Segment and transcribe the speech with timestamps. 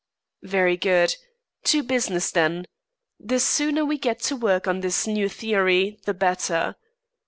[0.41, 1.15] "Very good.
[1.65, 2.65] To business, then.
[3.19, 6.73] The sooner we get to work on this new theory, the better.